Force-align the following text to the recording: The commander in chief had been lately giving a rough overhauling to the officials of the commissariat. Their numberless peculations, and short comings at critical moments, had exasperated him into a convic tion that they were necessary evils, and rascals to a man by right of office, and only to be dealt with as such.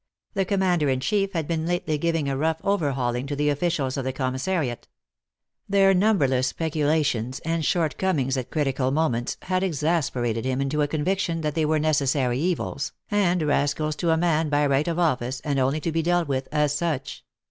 The 0.33 0.45
commander 0.45 0.89
in 0.89 0.99
chief 0.99 1.33
had 1.33 1.47
been 1.47 1.67
lately 1.67 1.99
giving 1.99 2.27
a 2.27 2.35
rough 2.35 2.59
overhauling 2.63 3.27
to 3.27 3.35
the 3.35 3.49
officials 3.49 3.97
of 3.97 4.03
the 4.03 4.11
commissariat. 4.11 4.87
Their 5.69 5.93
numberless 5.93 6.53
peculations, 6.53 7.37
and 7.45 7.63
short 7.63 7.99
comings 7.99 8.35
at 8.35 8.49
critical 8.49 8.89
moments, 8.89 9.37
had 9.43 9.61
exasperated 9.61 10.43
him 10.43 10.59
into 10.59 10.81
a 10.81 10.87
convic 10.87 11.19
tion 11.19 11.41
that 11.41 11.53
they 11.53 11.65
were 11.65 11.77
necessary 11.77 12.39
evils, 12.39 12.93
and 13.11 13.43
rascals 13.43 13.95
to 13.97 14.09
a 14.09 14.17
man 14.17 14.49
by 14.49 14.65
right 14.65 14.87
of 14.87 14.97
office, 14.97 15.39
and 15.41 15.59
only 15.59 15.79
to 15.81 15.91
be 15.91 16.01
dealt 16.01 16.27
with 16.27 16.47
as 16.51 16.73
such. 16.75 17.23